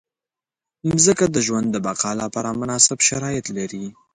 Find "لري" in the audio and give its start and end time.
3.57-3.85